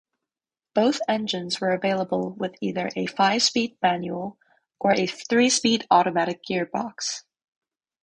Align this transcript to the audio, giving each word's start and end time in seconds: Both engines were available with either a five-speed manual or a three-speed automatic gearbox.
Both 0.73 0.99
engines 1.07 1.61
were 1.61 1.73
available 1.73 2.31
with 2.31 2.55
either 2.59 2.89
a 2.95 3.05
five-speed 3.05 3.77
manual 3.83 4.39
or 4.79 4.93
a 4.93 5.05
three-speed 5.05 5.85
automatic 5.91 6.41
gearbox. 6.43 7.21